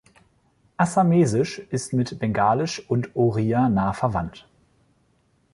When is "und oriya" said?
2.89-3.69